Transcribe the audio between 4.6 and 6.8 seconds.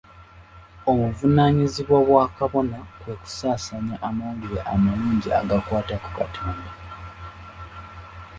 amalungi agakwata ku katonda.